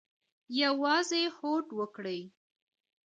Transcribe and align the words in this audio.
یوازې 0.61 1.23
هوډ 1.37 1.65
وکړئ 1.79 2.19